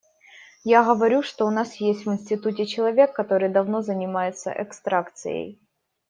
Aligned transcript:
Я 0.63 0.81
говорю, 0.81 1.21
что 1.21 1.45
у 1.45 1.51
нас 1.51 1.75
есть 1.75 2.07
в 2.07 2.11
институте 2.11 2.65
человек, 2.65 3.13
который 3.13 3.49
давно 3.49 3.83
занимается 3.83 4.51
экстракцией. 4.51 5.61